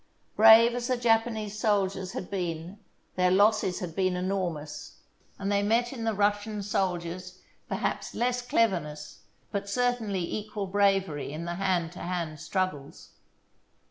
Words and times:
Brave 0.35 0.73
as 0.73 0.87
the 0.87 0.97
Japanese 0.97 1.59
sol 1.59 1.85
diers 1.85 2.13
had 2.13 2.31
been, 2.31 2.79
their 3.17 3.29
losses 3.29 3.81
had 3.81 3.95
been 3.95 4.15
enormous, 4.15 4.97
and 5.37 5.51
they 5.51 5.61
met 5.61 5.93
in 5.93 6.05
the 6.05 6.15
Russian 6.15 6.63
soldiers 6.63 7.37
perhaps 7.69 8.15
less 8.15 8.41
clever 8.41 8.79
ness, 8.79 9.19
but 9.51 9.69
certainly 9.69 10.21
equal 10.21 10.65
bravery 10.65 11.31
in 11.31 11.45
the 11.45 11.53
hand 11.53 11.91
to 11.91 11.99
hand 11.99 12.39
struggles. 12.39 13.11